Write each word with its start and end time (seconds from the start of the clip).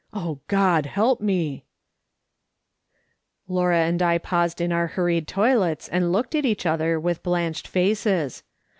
Oh, 0.13 0.39
God 0.47 0.87
help 0.87 1.21
me!" 1.21 1.63
Laura 3.47 3.77
and 3.81 4.01
I 4.01 4.17
paused 4.17 4.59
in 4.59 4.71
our 4.71 4.87
hurried 4.87 5.27
toilets 5.27 5.87
and 5.89 6.11
looked 6.11 6.33
at 6.33 6.43
each 6.43 6.65
other 6.65 6.99
with 6.99 7.21
blanched 7.21 7.67
faces. 7.67 8.41